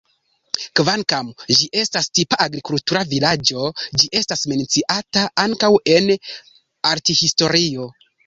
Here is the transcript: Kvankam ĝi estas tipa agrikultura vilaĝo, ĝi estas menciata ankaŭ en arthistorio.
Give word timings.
Kvankam 0.77 1.27
ĝi 1.57 1.67
estas 1.81 2.07
tipa 2.19 2.39
agrikultura 2.45 3.03
vilaĝo, 3.11 3.67
ĝi 4.03 4.09
estas 4.21 4.43
menciata 4.53 5.25
ankaŭ 5.45 5.71
en 5.97 6.09
arthistorio. 6.95 7.89